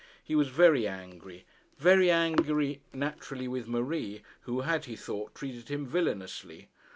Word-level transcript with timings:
He 0.23 0.33
was 0.33 0.47
very 0.47 0.87
angry; 0.87 1.45
very 1.77 2.09
angry 2.09 2.81
naturally 2.91 3.47
with 3.47 3.67
Marie, 3.67 4.23
who 4.45 4.61
had, 4.61 4.85
he 4.85 4.95
thought, 4.95 5.35
treated 5.35 5.69
him 5.69 5.85
villainously. 5.85 6.69